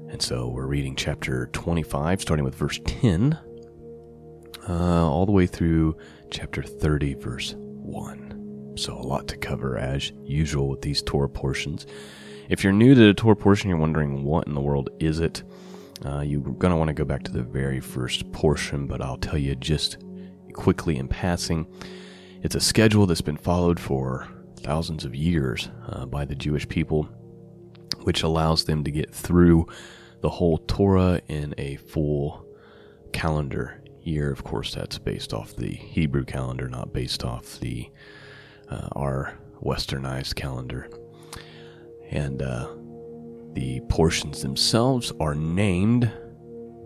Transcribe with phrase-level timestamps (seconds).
[0.09, 3.39] And so we're reading chapter 25, starting with verse 10,
[4.67, 5.95] uh, all the way through
[6.29, 8.73] chapter 30, verse 1.
[8.77, 11.87] So, a lot to cover as usual with these Torah portions.
[12.47, 15.41] If you're new to the Torah portion, you're wondering what in the world is it,
[16.05, 19.17] uh, you're going to want to go back to the very first portion, but I'll
[19.17, 19.97] tell you just
[20.53, 21.65] quickly in passing.
[22.43, 27.09] It's a schedule that's been followed for thousands of years uh, by the Jewish people,
[28.03, 29.65] which allows them to get through
[30.21, 32.45] the whole Torah in a full
[33.11, 34.31] calendar year.
[34.31, 37.89] Of course, that's based off the Hebrew calendar, not based off the
[38.69, 39.33] uh, our
[39.63, 40.89] westernized calendar.
[42.11, 42.67] And uh,
[43.53, 46.11] the portions themselves are named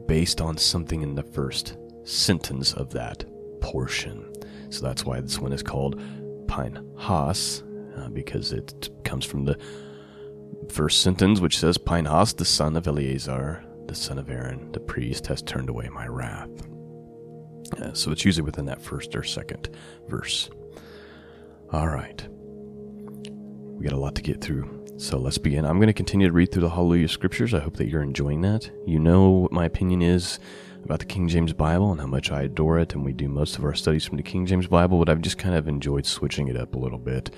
[0.07, 3.25] based on something in the first sentence of that
[3.61, 4.33] portion.
[4.69, 6.01] So that's why this one is called
[6.47, 7.63] Pinehas,
[7.97, 9.59] uh, because it comes from the
[10.71, 15.27] first sentence, which says, Pinehas, the son of Eleazar, the son of Aaron, the priest,
[15.27, 16.49] has turned away my wrath.
[17.79, 19.69] Uh, so it's usually within that first or second
[20.07, 20.49] verse.
[21.71, 22.27] All right.
[23.77, 24.78] We got a lot to get through.
[24.99, 25.63] So let's begin.
[25.63, 27.53] I'm going to continue to read through the Hallelujah scriptures.
[27.53, 28.69] I hope that you're enjoying that.
[28.85, 30.39] You know what my opinion is
[30.83, 33.57] about the King James Bible and how much I adore it, and we do most
[33.57, 36.49] of our studies from the King James Bible, but I've just kind of enjoyed switching
[36.49, 37.33] it up a little bit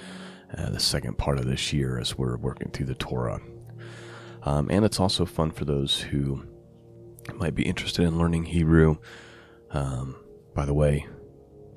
[0.57, 3.39] uh, the second part of this year as we're working through the Torah.
[4.41, 6.43] Um, and it's also fun for those who
[7.35, 8.97] might be interested in learning Hebrew.
[9.69, 10.15] Um,
[10.55, 11.05] by the way,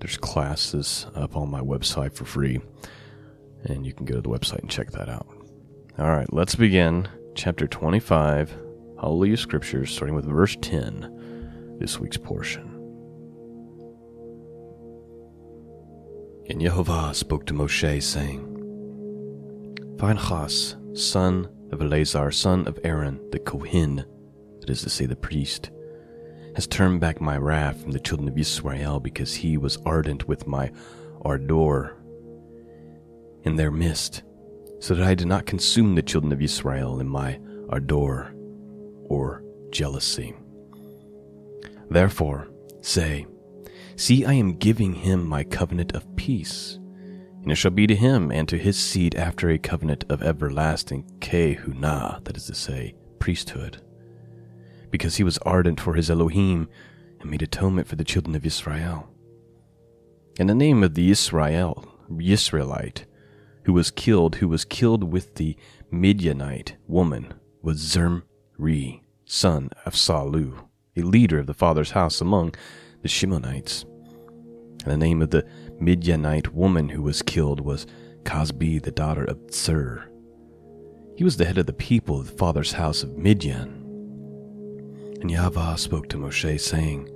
[0.01, 2.59] there's classes up on my website for free,
[3.65, 5.34] and you can go to the website and check that out.
[5.97, 7.07] All right, let's begin
[7.37, 8.53] chapter 25,
[9.01, 12.65] Hallelujah Scriptures, starting with verse 10, this week's portion.
[16.51, 18.43] And Jehovah spoke to Moshe, saying,
[20.01, 24.05] Phinehas, son of Eleazar, son of Aaron, the Kohen,
[24.63, 25.71] that is to say, the priest,
[26.57, 30.45] has turned back my wrath from the children of Israel because he was ardent with
[30.49, 30.73] my
[31.23, 31.97] ardor
[33.45, 34.25] in their midst,
[34.85, 37.41] so that I did not consume the children of Israel in my
[37.71, 38.35] ardor
[39.09, 40.35] or jealousy.
[41.89, 42.49] Therefore,
[42.83, 43.27] say,
[43.97, 46.79] See, I am giving him my covenant of peace,
[47.43, 51.05] and it shall be to him and to his seed after a covenant of everlasting
[51.21, 53.81] kehunah, that is to say, priesthood
[54.91, 56.69] because he was ardent for his Elohim
[57.21, 59.09] and made atonement for the children of Israel.
[60.39, 61.85] And the name of the Israel,
[62.21, 63.05] Israelite,
[63.65, 65.57] who was killed, who was killed with the
[65.91, 72.55] Midianite woman, was Zimri, son of Salu, a leader of the father's house among
[73.03, 73.85] the Shimonites.
[74.85, 75.47] And the name of the
[75.81, 77.87] Midianite woman who was killed was
[78.25, 80.05] Cosbi, the daughter of Tsur.
[81.17, 83.81] He was the head of the people of the father's house of Midian.
[85.21, 87.09] And Yahweh spoke to Moshe, saying,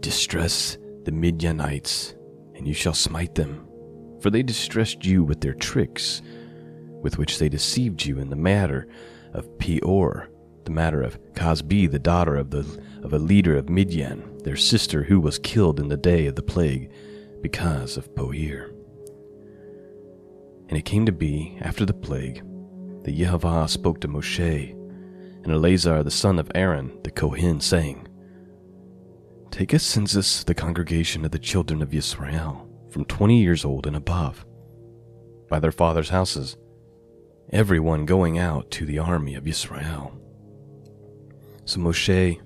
[0.00, 2.14] Distress the Midianites,
[2.54, 3.66] and you shall smite them,
[4.22, 6.22] for they distressed you with their tricks,
[7.02, 8.86] with which they deceived you in the matter
[9.34, 10.30] of Peor,
[10.64, 12.60] the matter of Cosbi, the daughter of, the,
[13.02, 16.42] of a leader of Midian, their sister who was killed in the day of the
[16.42, 16.92] plague
[17.40, 18.70] because of Peor.
[20.68, 22.44] And it came to be, after the plague,
[23.02, 24.70] that Yehovah spoke to Moshe
[25.42, 28.06] and Eleazar the son of Aaron the Kohen, saying,
[29.50, 33.86] Take a census of the congregation of the children of Israel, from twenty years old
[33.86, 34.44] and above,
[35.48, 36.56] by their fathers' houses,
[37.50, 40.12] every one going out to the army of Israel.
[41.64, 42.40] So Moshe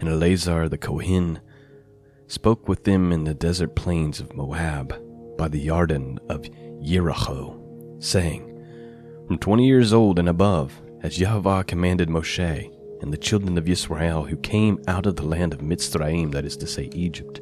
[0.00, 1.40] and Eleazar the Kohen
[2.28, 4.94] spoke with them in the desert plains of Moab
[5.36, 6.42] by the Yarden of
[6.82, 8.44] Yericho, saying,
[9.26, 12.72] From twenty years old and above, as Yahweh commanded Moshe,
[13.02, 16.56] and the children of Israel who came out of the land of Mitzrayim, that is
[16.56, 17.40] to say, Egypt.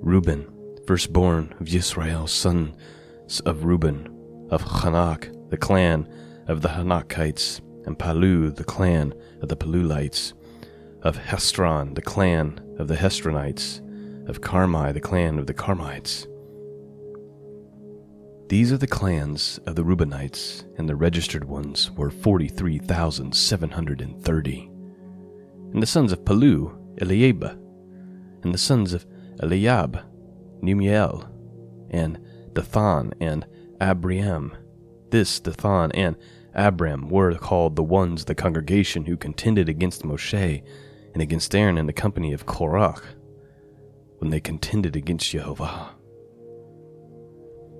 [0.00, 0.46] Reuben,
[0.88, 4.08] firstborn of Israel, sons of Reuben,
[4.48, 6.08] of Hanak, the clan
[6.46, 9.12] of the Hanakites, and Palu, the clan
[9.42, 10.32] of the Palulites,
[11.02, 13.80] of Hestron, the clan of the Hestronites,
[14.30, 16.26] of Carmi, the clan of the Carmites.
[18.48, 24.70] These are the clans of the Reubenites, and the registered ones were 43,730.
[25.74, 27.44] And the sons of Palu, Eliab,
[28.42, 29.04] and the sons of
[29.42, 30.02] Eliab,
[30.62, 31.28] Numiel,
[31.90, 32.18] and
[32.52, 33.46] Dathan, and
[33.80, 34.52] Abriam.
[35.10, 36.16] This Dathan and
[36.54, 40.62] Abram were called the ones the congregation who contended against Moshe
[41.12, 43.02] and against Aaron in the company of Korach,
[44.18, 45.90] when they contended against Jehovah.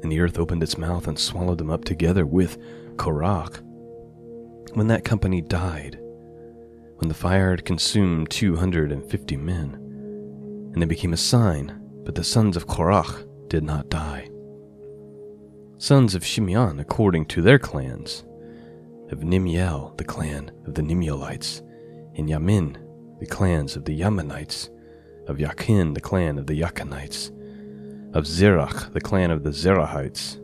[0.02, 2.56] And the earth opened its mouth and swallowed them up together with
[2.96, 3.60] Korach.
[4.74, 5.98] When that company died,
[6.98, 9.74] when the fire had consumed 250 men,
[10.72, 14.30] and they became a sign, but the sons of Korach did not die.
[15.76, 18.24] Sons of Shimeon according to their clans,
[19.10, 21.60] of Nimiel, the clan of the Nimielites,
[22.16, 22.78] and Yamin,
[23.20, 24.70] the clans of the Yamanites,
[25.26, 27.28] of Yakin, the clan of the Yakinites,
[28.14, 30.38] of Zerach, the clan of the Zerahites,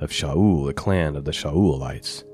[0.00, 2.24] of Shaul, the clan of the Shaulites.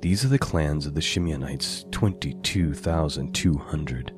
[0.00, 4.12] These are the clans of the Shimeonites, 22,200.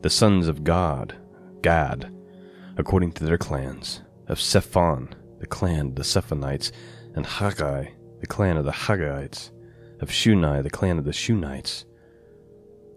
[0.00, 1.14] The sons of God,
[1.60, 2.13] Gad,
[2.76, 6.72] according to their clans, of Sephon, the clan of the Sephonites,
[7.14, 7.86] and Haggai,
[8.20, 9.50] the clan of the Haggaites,
[10.00, 11.84] of Shunai, the clan of the Shunites,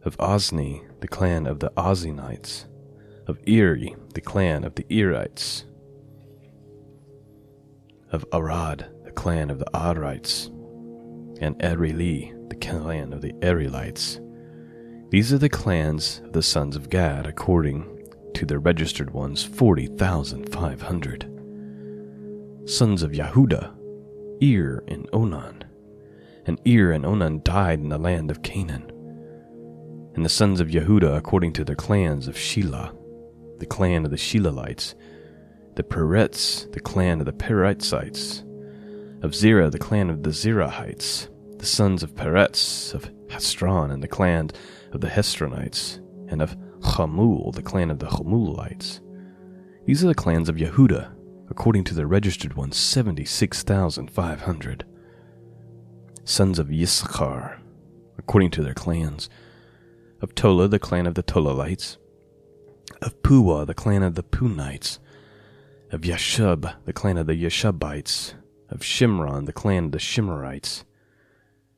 [0.04, 2.66] of Ozni, the clan of the Ozinites,
[3.28, 5.66] of Eri, the clan of the Erites,
[8.12, 10.48] of Arad, the clan of the Arites,
[11.42, 14.24] and Erili, the clan of the Erilites.
[15.12, 17.97] These are the clans of the sons of Gad, according
[18.38, 21.22] to their registered ones, 40,500.
[22.70, 23.74] Sons of Yehuda,
[24.40, 25.64] Ir and Onan.
[26.46, 28.92] And Ir and Onan died in the land of Canaan.
[30.14, 32.96] And the sons of Yehuda, according to their clans of Shelah,
[33.58, 34.94] the clan of the Shelalites,
[35.76, 38.44] the Peretz, the clan of the Peretzites,
[39.24, 44.08] of Zerah, the clan of the Zerahites, the sons of Peretz, of Hestron, and the
[44.08, 44.52] clan
[44.92, 45.98] of the Hestronites,
[46.32, 46.56] and of
[46.96, 49.02] Hamul, the clan of the Hamulites.
[49.86, 51.14] These are the clans of Yehuda,
[51.50, 54.86] according to their registered ones, 76,500.
[56.24, 57.60] Sons of Yisachar,
[58.18, 59.30] according to their clans,
[60.22, 61.98] of Tola, the clan of the Tolalites,
[63.02, 65.00] of Puah, the clan of the Punites,
[65.92, 68.34] of Yashub, the clan of the Yashubites,
[68.70, 70.84] of Shimron, the clan of the Shimerites.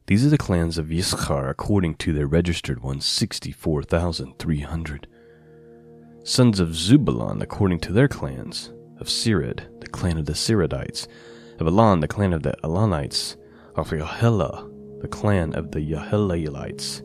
[0.10, 5.08] These are the clans of Yisachar according to their registered ones, 64,300.
[6.24, 11.08] Sons of Zebulon according to their clans, of Sirid, the clan of the Siridites,
[11.60, 13.38] of Elon, the clan of the Elonites,
[13.76, 14.68] of Yahela,
[15.00, 17.04] the clan of the Yahelaites,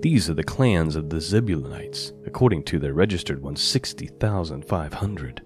[0.00, 5.42] these are the clans of the Zebulunites, according to their registered ones, 60,500.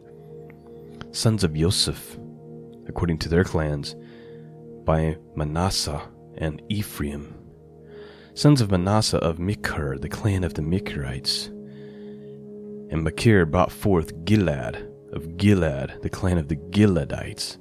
[1.11, 2.17] Sons of Joseph,
[2.87, 3.97] according to their clans,
[4.85, 6.03] by Manasseh
[6.41, 7.35] and Ephraim.
[8.35, 11.49] Sons of Manasseh of Machir, the clan of the Machirites.
[12.91, 17.59] And Machir brought forth Gilad, of Gilad, the clan of the Giladites.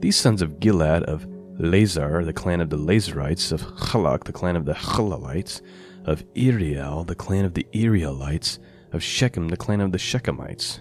[0.00, 1.26] These sons of Gilad of
[1.58, 5.60] Lazar, the clan of the Lazarites, of Chalak, the clan of the Chalalites,
[6.04, 8.58] of Iriel, the clan of the Irielites,
[8.92, 10.80] of Shechem, the clan of the Shechemites,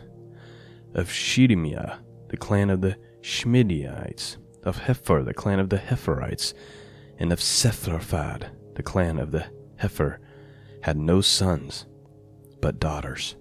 [0.93, 1.97] of Shedemiah,
[2.29, 6.53] the clan of the Shmidiites, of Hepher, the clan of the Hepherites,
[7.19, 9.45] and of Sepharvad, the clan of the
[9.81, 10.17] Hepher,
[10.81, 11.86] had no sons,
[12.62, 13.36] but daughters.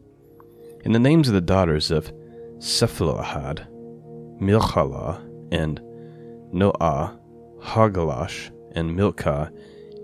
[0.84, 2.12] And the names of the daughters of
[2.58, 3.66] Sephalahad,
[4.40, 5.20] Milchala,
[5.52, 5.80] and
[6.52, 7.18] Noah,
[7.60, 9.50] Hagalash, and Milcah,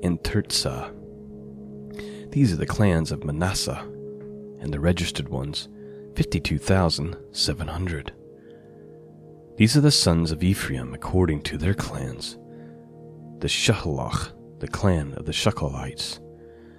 [0.02, 0.92] and Tirzah.
[2.30, 3.84] These are the clans of Manasseh,
[4.60, 5.68] and the registered ones,
[6.16, 8.12] 52,700.
[9.56, 12.38] These are the sons of Ephraim according to their clans.
[13.42, 16.20] The Shahalach, the clan of the Shakalites,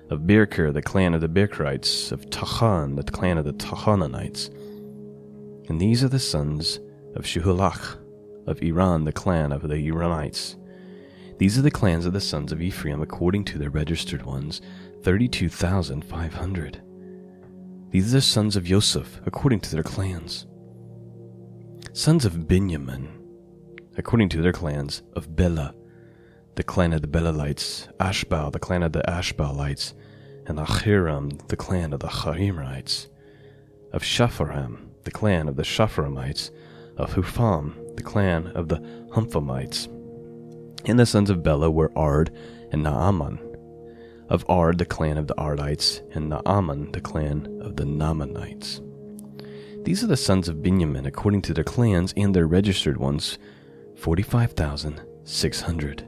[0.09, 4.47] of Birkir, the clan of the Birkrites, of Tachan, the clan of the Tachananites.
[5.67, 6.79] And these are the sons
[7.17, 7.97] of Shuhalach,
[8.47, 10.55] of Iran, the clan of the Iranites.
[11.37, 14.61] These are the clans of the sons of Ephraim according to their registered ones,
[15.01, 16.81] 32,500.
[17.89, 20.47] These are the sons of Joseph according to their clans.
[21.91, 23.09] Sons of Benjamin,
[23.97, 25.75] according to their clans, of Bela,
[26.55, 29.93] the clan of the Belalites, Ashbal, the clan of the Ashbalites,
[30.45, 33.07] and Achiram, the clan of the Charimites,
[33.91, 36.51] of Shapharam, the clan of the Shapharamites,
[36.97, 38.81] of Hupham, the clan of the
[39.13, 39.87] Humphamites.
[40.85, 42.35] And the sons of Bela were Ard
[42.71, 43.39] and Naaman.
[44.29, 48.79] Of Ard, the clan of the Ardites, and Naaman, the clan of the Naamanites.
[49.83, 53.37] These are the sons of Benjamin according to their clans and their registered ones,
[53.95, 56.07] 45,600.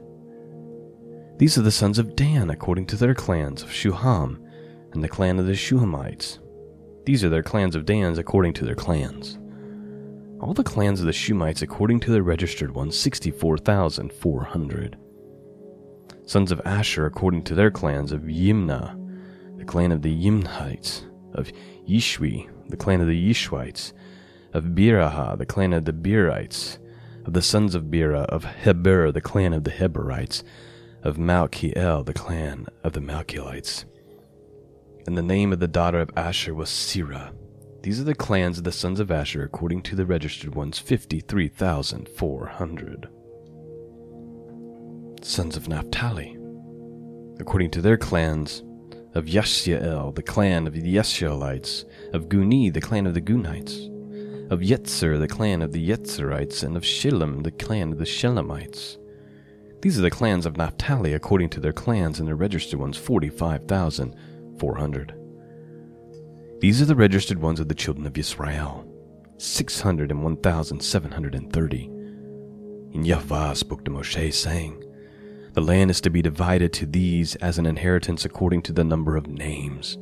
[1.38, 4.42] These are the sons of Dan according to their clans of Shuham
[4.92, 6.38] and the clan of the Shuhamites.
[7.04, 9.38] These are their clans of Dans according to their clans.
[10.40, 14.96] All the clans of the Shumites according to their registered ones, 64,400.
[16.24, 21.52] Sons of Asher according to their clans of Yimnah, the clan of the Yimnites, of
[21.88, 23.92] Yishwi, the clan of the Yishwites,
[24.52, 26.78] of Biraha, the clan of the Birites,
[27.24, 30.42] of the sons of Bira, of Heber, the clan of the Heberites,
[31.06, 33.84] of Malchiel, the clan of the Malchielites.
[35.06, 37.32] And the name of the daughter of Asher was Sirah.
[37.84, 43.08] These are the clans of the sons of Asher according to the registered ones 53,400.
[45.22, 46.36] Sons of Naphtali,
[47.38, 48.64] according to their clans
[49.14, 51.84] of Yashyael, the clan of the Yashyaelites,
[52.14, 53.86] of Guni, the clan of the Gunites,
[54.50, 58.96] of Yetzer, the clan of the Yetzerites, and of Shilem, the clan of the Shelemites.
[59.86, 65.14] These are the clans of Naphtali according to their clans and their registered ones 45,400.
[66.58, 68.84] These are the registered ones of the children of Israel
[69.38, 71.84] 601,730.
[72.94, 74.82] And Yahweh spoke to Moshe, saying,
[75.52, 79.16] The land is to be divided to these as an inheritance according to the number
[79.16, 79.98] of names.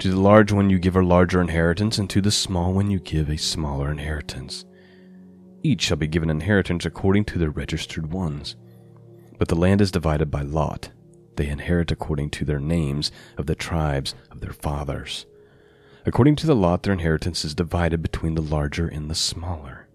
[0.00, 2.98] To the large one you give a larger inheritance, and to the small one you
[2.98, 4.64] give a smaller inheritance.
[5.62, 8.56] Each shall be given inheritance according to their registered ones.
[9.42, 10.90] But the land is divided by lot.
[11.34, 15.26] They inherit according to their names of the tribes of their fathers.
[16.06, 19.88] According to the lot, their inheritance is divided between the larger and the smaller.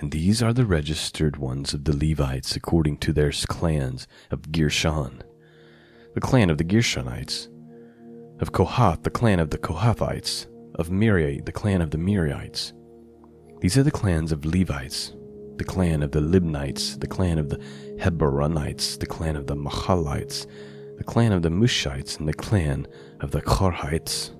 [0.00, 5.22] And these are the registered ones of the Levites according to their clans of Gershon,
[6.14, 7.48] the clan of the Gershonites,
[8.40, 10.46] of Kohath, the clan of the Kohathites,
[10.76, 12.72] of Merari, the clan of the Merarites.
[13.60, 15.12] These are the clans of Levites,
[15.58, 17.58] the clan of the Libnites, the clan of the
[17.98, 20.46] Heberonites, the clan of the Mahalites,
[20.98, 22.86] the clan of the Mushites, and the clan
[23.20, 24.30] of the Korhites.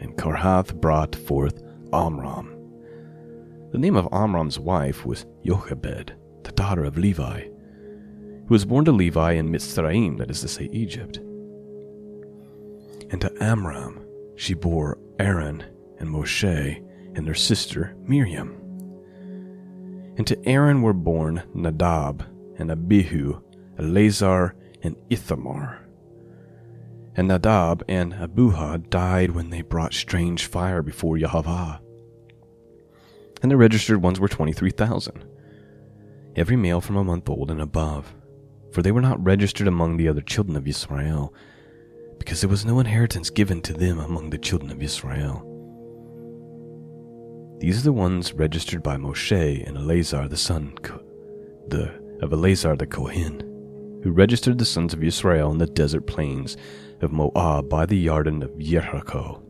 [0.00, 2.54] And Korhath brought forth Amram.
[3.72, 6.12] The name of Amram's wife was Jochebed,
[6.44, 10.68] the daughter of Levi, who was born to Levi in Mitzrayim, that is to say,
[10.72, 11.18] Egypt.
[13.10, 14.04] And to Amram
[14.36, 15.64] she bore Aaron
[15.98, 16.84] and Moshe
[17.16, 18.67] and their sister Miriam.
[20.18, 22.26] And to Aaron were born Nadab
[22.58, 23.40] and Abihu,
[23.78, 25.86] Eleazar and Ithamar.
[27.14, 31.78] And Nadab and Abihu died when they brought strange fire before Yahweh.
[33.42, 35.24] And the registered ones were 23,000,
[36.34, 38.12] every male from a month old and above,
[38.72, 41.32] for they were not registered among the other children of Israel,
[42.18, 45.47] because there was no inheritance given to them among the children of Israel.
[47.60, 50.74] These are the ones registered by Moshe and Eleazar the son
[51.66, 53.40] the, of Eleazar the Kohen,
[54.04, 56.56] who registered the sons of Israel in the desert plains
[57.00, 59.42] of Moab by the Yarden of Jericho.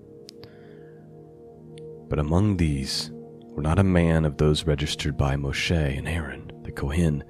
[2.09, 3.11] But among these
[3.51, 7.23] were not a man of those registered by Moshe and Aaron the Kohen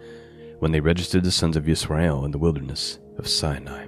[0.61, 3.87] when they registered the sons of Israel in the wilderness of Sinai.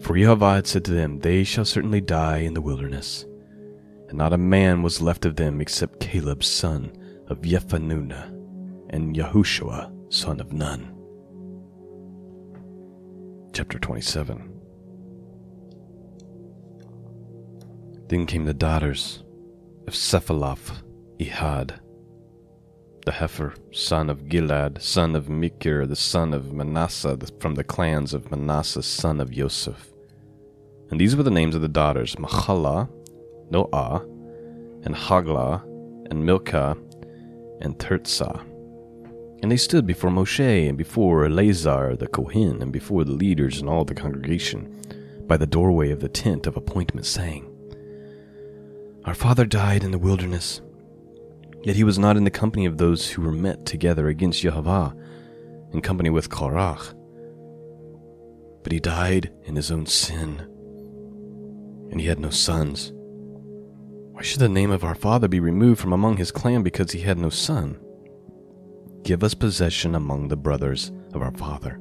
[0.00, 3.24] For Yahweh had said to them, They shall certainly die in the wilderness
[4.14, 6.92] and not a man was left of them except Caleb son
[7.26, 8.28] of Jephunneh
[8.90, 10.94] and Yahushua son of Nun.
[13.52, 14.52] Chapter 27
[18.06, 19.24] Then came the daughters
[19.88, 20.70] of Cephaloph
[21.18, 21.80] Ehad,
[23.06, 28.14] the heifer, son of Gilad, son of Machir, the son of Manasseh, from the clans
[28.14, 29.92] of Manasseh, son of Joseph.
[30.92, 32.16] And these were the names of the daughters
[33.50, 34.04] Noah,
[34.84, 35.62] and Hagla,
[36.10, 36.76] and Milcah,
[37.60, 38.44] and Tirzah.
[39.42, 43.68] And they stood before Moshe, and before Eleazar the Kohen, and before the leaders and
[43.68, 44.80] all the congregation,
[45.26, 47.46] by the doorway of the tent of appointment, saying,
[49.04, 50.62] Our father died in the wilderness,
[51.62, 54.96] yet he was not in the company of those who were met together against Jehovah,
[55.74, 56.94] in company with Korach.
[58.62, 60.38] But he died in his own sin,
[61.90, 62.93] and he had no sons.
[64.14, 67.00] Why should the name of our father be removed from among his clan because he
[67.00, 67.80] had no son?
[69.02, 71.80] Give us possession among the brothers of our father.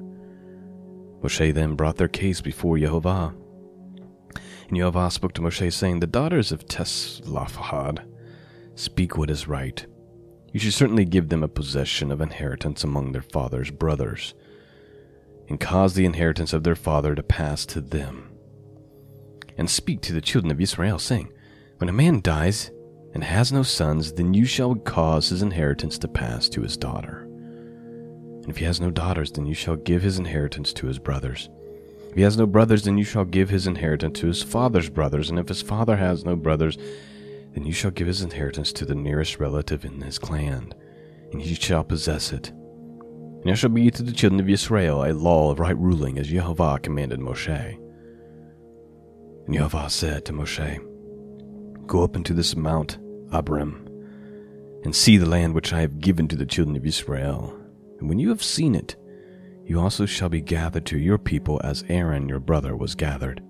[1.21, 3.35] Moshe then brought their case before Yehovah.
[4.67, 8.03] And Yehovah spoke to Moshe, saying, The daughters of Tselophehad
[8.73, 9.85] speak what is right.
[10.51, 14.33] You should certainly give them a possession of inheritance among their father's brothers,
[15.47, 18.31] and cause the inheritance of their father to pass to them.
[19.55, 21.31] And speak to the children of Israel, saying,
[21.77, 22.71] When a man dies
[23.13, 27.27] and has no sons, then you shall cause his inheritance to pass to his daughter.
[28.43, 31.49] And if he has no daughters, then you shall give his inheritance to his brothers.
[32.09, 35.29] If he has no brothers, then you shall give his inheritance to his father's brothers.
[35.29, 36.77] And if his father has no brothers,
[37.53, 40.73] then you shall give his inheritance to the nearest relative in his clan,
[41.31, 42.49] and he shall possess it.
[42.49, 46.27] And it shall be to the children of Israel a law of right ruling, as
[46.27, 47.77] Jehovah commanded Moshe.
[49.45, 50.92] And Jehovah said to Moshe,
[51.87, 52.97] Go up into this mount,
[53.31, 53.87] Abarim,
[54.83, 57.59] and see the land which I have given to the children of Israel
[58.03, 58.97] and when you have seen it,
[59.65, 63.41] you also shall be gathered to your people as Aaron your brother was gathered.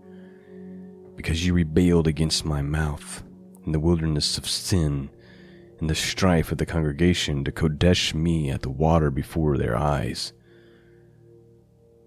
[1.16, 3.24] Because you rebelled against my mouth
[3.66, 5.10] in the wilderness of sin,
[5.82, 10.34] in the strife of the congregation to Kodesh me at the water before their eyes.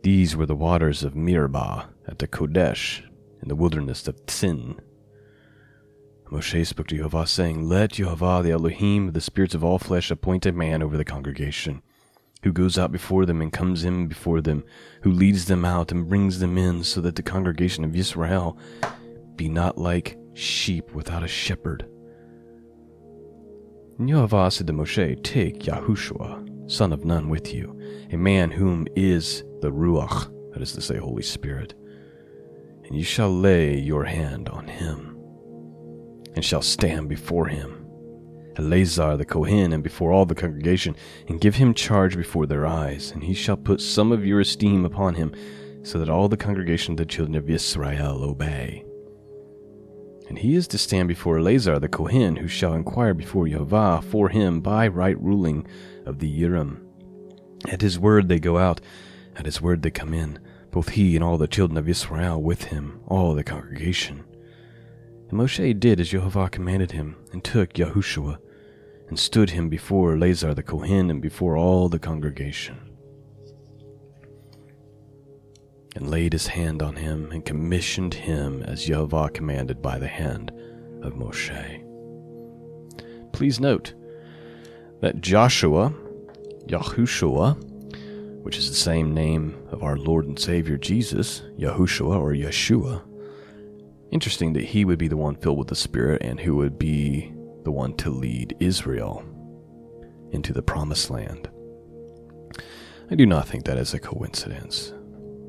[0.04, 3.02] These were the waters of Meribah at the Kodesh
[3.42, 4.80] in the wilderness of Sin.
[6.30, 10.46] Moshe spoke to Jehovah, saying, Let Jehovah the Elohim, the spirits of all flesh, appoint
[10.46, 11.82] a man over the congregation
[12.42, 14.62] who goes out before them and comes in before them,
[15.02, 18.56] who leads them out and brings them in, so that the congregation of Israel
[19.34, 21.82] be not like sheep without a shepherd.
[23.98, 27.80] And Yehovah said to Moshe, Take Yahushua, son of Nun, with you,
[28.12, 31.74] a man whom is the Ruach, that is to say, Holy Spirit,
[32.84, 35.15] and you shall lay your hand on him,
[36.36, 37.86] and shall stand before him
[38.58, 40.96] Eleazar the Kohen and before all the congregation,
[41.28, 44.84] and give him charge before their eyes, and he shall put some of your esteem
[44.84, 45.32] upon him,
[45.82, 48.84] so that all the congregation of the children of Israel obey.
[50.28, 54.28] And he is to stand before Eleazar the Kohen, who shall inquire before Jehovah for
[54.28, 55.66] him by right ruling
[56.04, 56.84] of the Urim.
[57.68, 58.80] At his word they go out,
[59.36, 60.38] at his word they come in,
[60.72, 64.24] both he and all the children of Israel with him, all the congregation.
[65.28, 68.38] And Moshe did as Jehovah commanded him, and took Yahushua,
[69.08, 72.76] and stood him before Eleazar the Kohen and before all the congregation,
[75.94, 80.52] and laid his hand on him and commissioned him as Jehovah commanded by the hand
[81.02, 81.82] of Moshe.
[83.32, 83.94] Please note
[85.00, 85.92] that Joshua,
[86.66, 87.56] Yahushua,
[88.42, 93.02] which is the same name of our Lord and Savior Jesus, Yahushua or Yeshua,
[94.10, 97.32] interesting that he would be the one filled with the Spirit and who would be
[97.64, 99.24] the one to lead Israel
[100.30, 101.48] into the promised land.
[103.10, 104.92] I do not think that is a coincidence,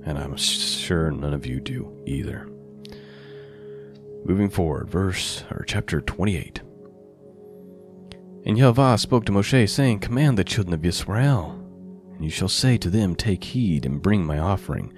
[0.06, 2.50] and I'm sure none of you do either.
[4.26, 6.62] Moving forward, verse or chapter 28.
[8.46, 11.52] And Yahweh spoke to Moshe, saying, Command the children of Israel,
[12.14, 14.94] and you shall say to them, Take heed and bring my offering,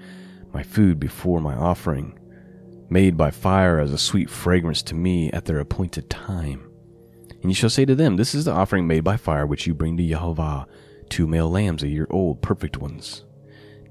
[0.52, 2.18] my food before my offering,
[2.90, 6.68] made by fire as a sweet fragrance to me at their appointed time.
[7.40, 9.72] And you shall say to them, This is the offering made by fire which you
[9.72, 10.66] bring to Jehovah,
[11.08, 13.24] two male lambs a year old, perfect ones,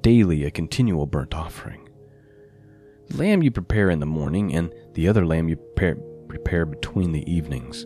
[0.01, 1.89] daily a continual burnt offering.
[3.07, 5.95] The lamb you prepare in the morning, and the other lamb you prepare,
[6.27, 7.85] prepare between the evenings.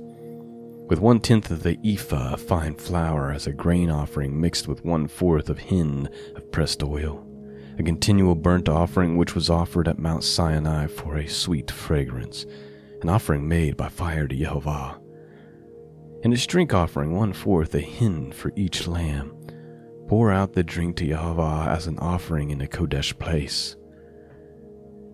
[0.90, 4.84] With one tenth of the ephah of fine flour as a grain offering mixed with
[4.84, 7.26] one fourth of hin of pressed oil,
[7.78, 12.46] a continual burnt offering which was offered at Mount Sinai for a sweet fragrance,
[13.02, 15.00] an offering made by fire to Jehovah
[16.24, 19.36] and its drink offering one fourth a hin for each lamb.
[20.08, 23.76] Pour out the drink to Yahweh as an offering in a Kodesh place.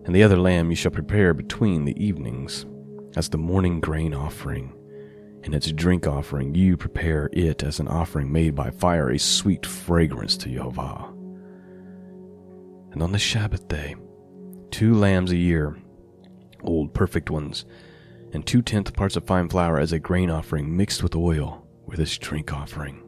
[0.04, 2.64] And the other lamb you shall prepare between the evenings,
[3.16, 4.72] as the morning grain offering.
[5.42, 9.66] And its drink offering you prepare it as an offering made by fire, a sweet
[9.66, 11.19] fragrance to Yahweh.
[12.92, 13.94] And on the Sabbath day,
[14.70, 15.76] two lambs a year,
[16.62, 17.64] old perfect ones,
[18.32, 21.98] and two tenth parts of fine flour as a grain offering mixed with oil with
[21.98, 23.02] its drink offering.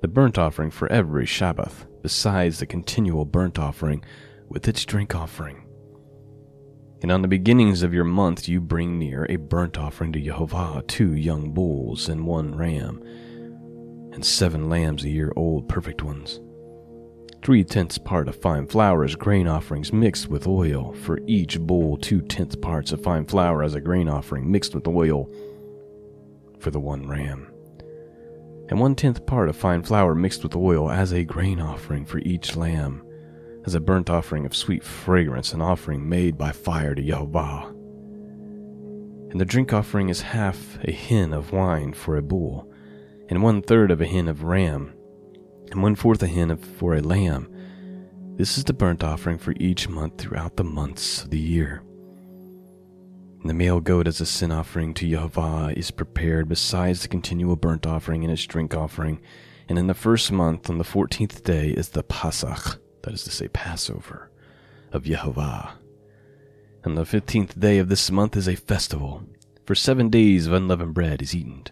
[0.00, 4.04] The burnt offering for every Sabbath, besides the continual burnt offering
[4.48, 5.64] with its drink offering.
[7.02, 10.84] And on the beginnings of your month you bring near a burnt offering to Jehovah,
[10.86, 13.02] two young bulls and one ram.
[14.12, 16.40] and seven lambs a year old, perfect ones.
[17.42, 20.92] Three tenths part of fine flour as grain offerings mixed with oil.
[20.92, 24.86] For each bull, two tenths parts of fine flour as a grain offering mixed with
[24.86, 25.28] oil
[26.60, 27.52] for the one ram.
[28.68, 32.18] And one tenth part of fine flour mixed with oil as a grain offering for
[32.20, 33.04] each lamb,
[33.66, 37.64] as a burnt offering of sweet fragrance, an offering made by fire to Yahweh.
[39.30, 42.72] And the drink offering is half a hin of wine for a bull,
[43.28, 44.94] and one third of a hin of ram,
[45.72, 47.48] and one fourth a hin for a lamb.
[48.36, 51.82] This is the burnt offering for each month throughout the months of the year.
[53.40, 57.56] And the male goat as a sin offering to Yahweh is prepared besides the continual
[57.56, 59.20] burnt offering and its drink offering.
[59.68, 63.30] And in the first month, on the fourteenth day, is the Pesach, that is to
[63.30, 64.30] say, Passover,
[64.92, 65.70] of Yahweh.
[66.84, 69.24] And the fifteenth day of this month is a festival.
[69.66, 71.64] For seven days of unleavened bread is eaten.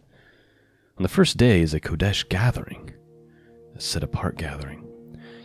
[0.96, 2.92] On the first day is a Kodesh gathering,
[3.80, 4.86] a set apart gathering.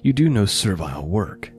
[0.04, 1.52] You do no servile work.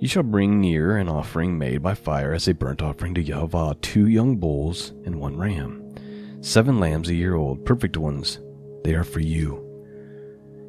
[0.00, 3.74] You shall bring near an offering made by fire as a burnt offering to Yahweh
[3.80, 5.94] two young bulls and one ram,
[6.40, 8.40] seven lambs a year old, perfect ones.
[8.82, 9.68] They are for you.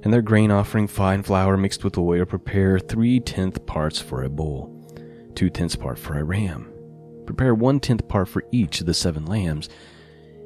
[0.03, 4.29] And their grain offering, fine flour mixed with oil, prepare three tenth parts for a
[4.29, 4.69] bull,
[5.34, 6.71] two tenths part for a ram.
[7.25, 9.69] Prepare one tenth part for each of the seven lambs,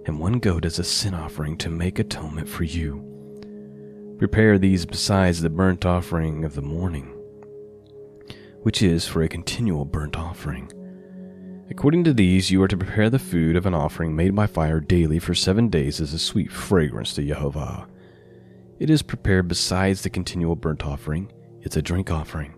[0.06, 3.17] and one goat as a sin offering to make atonement for you.
[4.18, 7.14] Prepare these besides the burnt offering of the morning,
[8.64, 10.72] which is for a continual burnt offering.
[11.70, 14.80] According to these, you are to prepare the food of an offering made by fire
[14.80, 17.88] daily for seven days as a sweet fragrance to Jehovah.
[18.80, 22.56] It is prepared besides the continual burnt offering, it's a drink offering.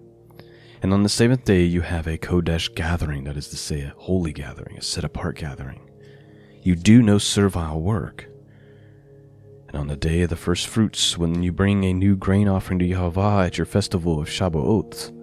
[0.82, 3.94] And on the seventh day, you have a Kodesh gathering, that is to say, a
[3.98, 5.90] holy gathering, a set apart gathering.
[6.62, 8.29] You do no servile work.
[9.70, 12.80] And on the day of the first fruits, when you bring a new grain offering
[12.80, 15.16] to Yahweh at your festival of Shabuoth,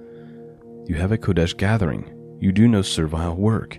[0.89, 2.13] you have a Kodesh gathering.
[2.41, 3.77] You do no servile work.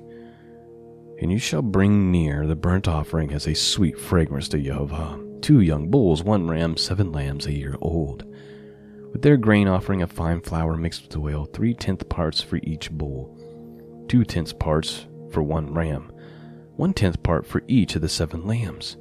[1.19, 5.61] And you shall bring near the burnt offering as a sweet fragrance to Yahweh two
[5.61, 8.25] young bulls, one ram, seven lambs a year old
[9.11, 12.91] with their grain offering of fine flour mixed with oil, three tenth parts for each
[12.91, 13.35] bull,
[14.07, 16.11] two tenth parts for one ram,
[16.75, 18.97] one tenth part for each of the seven lambs,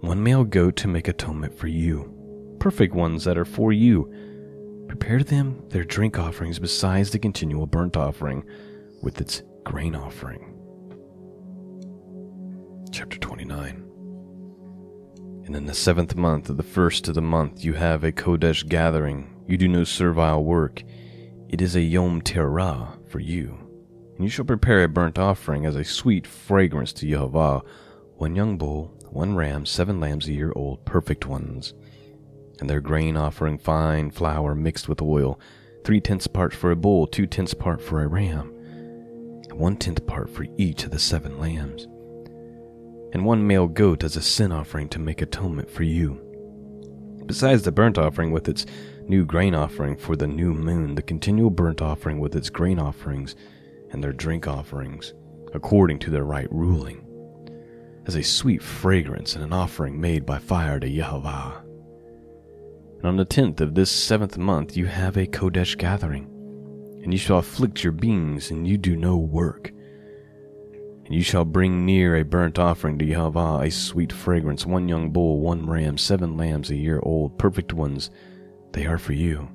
[0.00, 2.12] one male goat to make atonement for you,
[2.60, 4.12] perfect ones that are for you.
[4.88, 8.44] Prepare them their drink offerings besides the continual burnt offering
[9.02, 10.54] with its grain offering.
[12.90, 13.88] Chapter 29
[15.48, 18.68] and in the seventh month of the first of the month you have a Kodesh
[18.68, 19.34] gathering.
[19.46, 20.82] You do no servile work.
[21.48, 23.58] It is a Yom Teruah for you.
[24.14, 27.62] And you shall prepare a burnt offering as a sweet fragrance to Jehovah,
[28.18, 31.74] one young bull, one ram, seven lambs a year old, perfect ones.
[32.60, 35.40] And their grain offering fine flour mixed with oil,
[35.84, 38.54] three tenths part for a bull, two tenths part for a ram,
[39.48, 41.86] and one tenth part for each of the seven lambs
[43.12, 46.20] and one male goat as a sin offering to make atonement for you.
[47.26, 48.66] Besides the burnt offering with its
[49.06, 53.34] new grain offering for the new moon, the continual burnt offering with its grain offerings
[53.90, 55.14] and their drink offerings,
[55.54, 57.04] according to their right ruling,
[58.08, 61.60] as a sweet fragrance and an offering made by fire to Yahweh.
[62.96, 66.24] And on the tenth of this seventh month you have a Kodesh gathering,
[67.04, 69.72] and you shall afflict your beings, and you do no work
[71.08, 75.10] and you shall bring near a burnt offering to Yahweh, a sweet fragrance, one young
[75.10, 78.10] bull, one ram, seven lambs a year old, perfect ones.
[78.72, 79.48] They are for you.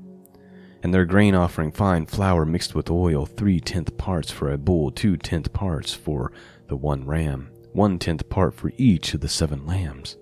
[0.82, 4.90] And their grain offering, fine flour mixed with oil, three tenth parts for a bull,
[4.90, 6.32] two tenth parts for
[6.70, 10.18] the one ram, one tenth part for each of the seven lambs.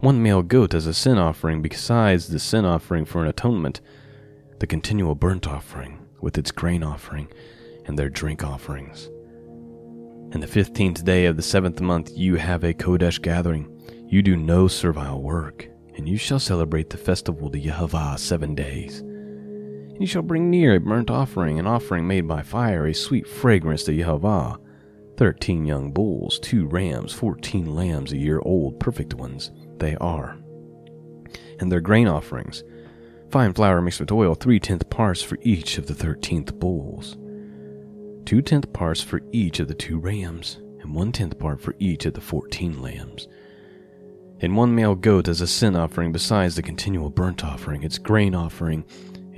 [0.00, 3.80] One male goat as a sin offering, besides the sin offering for an atonement,
[4.58, 7.28] the continual burnt offering, with its grain offering,
[7.86, 9.08] and their drink offerings
[10.32, 13.74] and the fifteenth day of the seventh month you have a Kodesh gathering.
[14.08, 19.00] You do no servile work, and you shall celebrate the festival to Yehovah seven days.
[19.00, 23.26] And you shall bring near a burnt offering, an offering made by fire, a sweet
[23.26, 24.58] fragrance to Yehovah.
[25.18, 30.38] Thirteen young bulls, two rams, fourteen lambs a year old, perfect ones they are.
[31.60, 32.64] And their grain offerings,
[33.30, 37.18] fine flour mixed with oil, three tenth parts for each of the thirteenth bulls
[38.28, 42.04] two tenth parts for each of the two rams, and one tenth part for each
[42.04, 43.26] of the fourteen lambs.
[44.42, 48.34] And one male goat as a sin offering, besides the continual burnt offering, its grain
[48.34, 48.84] offering,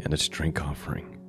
[0.02, 1.19] and its drink offering.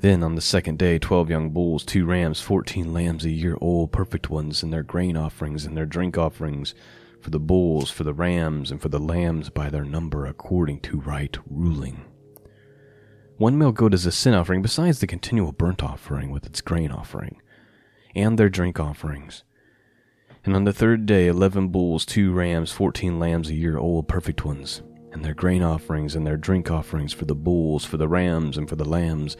[0.00, 3.90] Then on the second day, twelve young bulls, two rams, fourteen lambs a year old,
[3.90, 6.74] perfect ones, and their grain offerings and their drink offerings
[7.20, 11.00] for the bulls, for the rams, and for the lambs by their number according to
[11.00, 12.04] right ruling.
[13.38, 16.92] One male goat is a sin offering besides the continual burnt offering with its grain
[16.92, 17.42] offering,
[18.14, 19.42] and their drink offerings.
[20.44, 24.44] And on the third day, eleven bulls, two rams, fourteen lambs a year old, perfect
[24.44, 24.80] ones,
[25.10, 28.68] and their grain offerings and their drink offerings for the bulls, for the rams, and
[28.68, 29.36] for the lambs,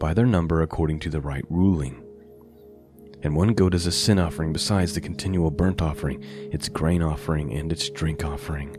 [0.00, 2.02] by their number according to the right ruling
[3.22, 7.52] and one goat as a sin offering besides the continual burnt offering, its grain offering,
[7.52, 8.76] and its drink offering.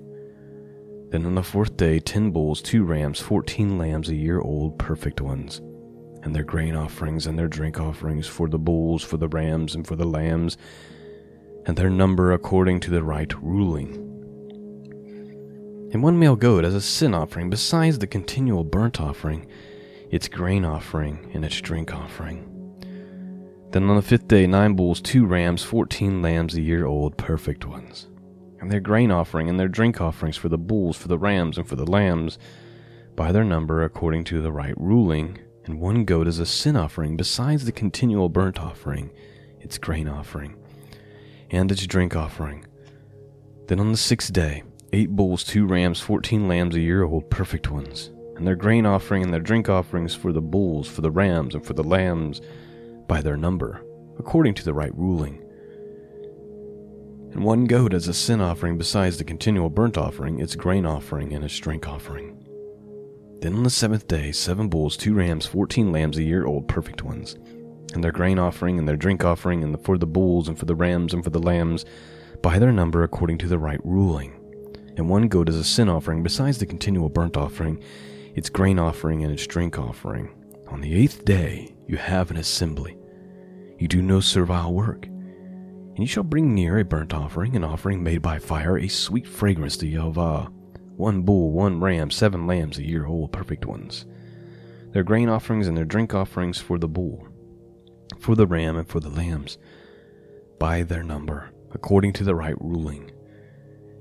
[1.10, 5.22] Then on the fourth day, ten bulls, two rams, fourteen lambs a year old, perfect
[5.22, 5.60] ones,
[6.24, 9.86] and their grain offerings and their drink offerings for the bulls, for the rams, and
[9.86, 10.58] for the lambs,
[11.66, 14.08] and their number according to the right ruling.
[15.94, 19.46] And one male goat as a sin offering besides the continual burnt offering,
[20.12, 22.48] its grain offering, and its drink offering.
[23.72, 27.66] Then on the fifth day, nine bulls, two rams, fourteen lambs a year old, perfect
[27.66, 28.08] ones.
[28.60, 31.68] And their grain offering and their drink offerings for the bulls, for the rams, and
[31.68, 32.38] for the lambs,
[33.16, 37.18] by their number according to the right ruling, and one goat as a sin offering,
[37.18, 39.12] besides the continual burnt offering,
[39.60, 40.56] its grain offering,
[41.50, 42.66] and its drink offering.
[43.68, 47.72] Then on the sixth day, eight bulls, two rams, fourteen lambs a year old, perfect
[47.72, 48.11] ones,
[48.42, 51.64] and their grain offering and their drink offerings for the bulls, for the rams, and
[51.64, 52.42] for the lambs,
[53.08, 53.86] by their number,
[54.18, 55.40] according to the right ruling.
[57.34, 61.34] And one goat as a sin offering besides the continual burnt offering, its grain offering,
[61.34, 62.44] and its drink offering.
[63.42, 67.04] Then on the seventh day, seven bulls, two rams, fourteen lambs a year old, perfect
[67.04, 67.36] ones,
[67.94, 70.74] and their grain offering, and their drink offering, and for the bulls, and for the
[70.74, 71.86] rams, and for the lambs,
[72.42, 74.34] by their number according to the right ruling.
[74.98, 77.84] And one goat as a sin offering besides the continual burnt offering,
[78.36, 80.36] its grain offering, and its drink offering.
[80.70, 82.98] On the eighth day, you have an assembly
[83.82, 85.08] you do no servile work.
[85.08, 89.28] And you shall bring near a burnt offering, an offering made by fire, a sweet
[89.28, 90.46] fragrance to Yahweh.
[90.98, 94.06] One bull, one ram, seven lambs a year old, perfect ones.
[94.92, 97.28] Their grain offerings and their drink offerings for the bull,
[98.20, 99.58] for the ram, and for the lambs,
[100.60, 103.12] by their number, according to the right ruling.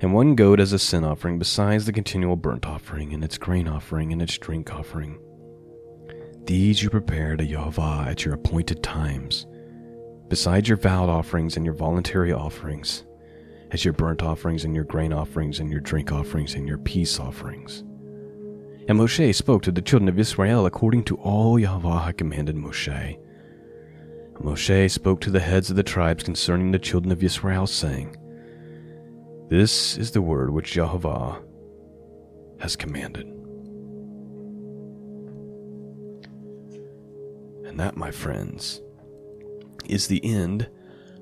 [0.01, 3.69] And one goat as a sin offering, besides the continual burnt offering, and its grain
[3.69, 5.19] offering, and its drink offering.
[6.45, 9.47] These you prepare to Yahweh at your appointed times
[10.31, 13.05] besides your vowed offerings and your voluntary offerings,
[13.73, 17.19] as your burnt offerings and your grain offerings and your drink offerings and your peace
[17.19, 17.81] offerings.
[18.89, 23.19] And Moshe spoke to the children of Israel according to all Yahweh had commanded Moshe.
[24.37, 28.17] And Moshe spoke to the heads of the tribes concerning the children of Israel, saying,
[29.51, 31.41] This is the word which Yahweh
[32.61, 33.27] has commanded.
[37.67, 38.81] And that, my friends,
[39.87, 40.71] is the end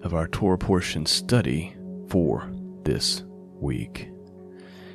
[0.03, 1.75] of our Torah portion study
[2.11, 2.53] for
[2.85, 3.23] this
[3.55, 4.11] week.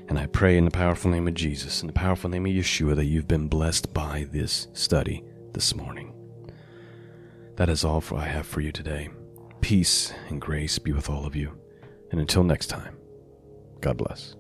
[0.10, 2.96] And I pray in the powerful name of Jesus, in the powerful name of Yeshua,
[2.96, 6.14] that you've been blessed by this study this morning.
[7.56, 9.10] That is all for I have for you today.
[9.60, 11.58] Peace and grace be with all of you.
[12.12, 12.98] And until next time,
[13.84, 14.36] God bless.